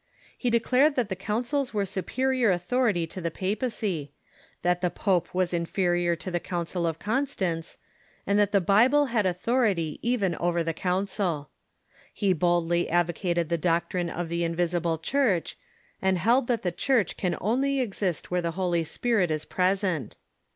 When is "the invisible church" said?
14.27-15.55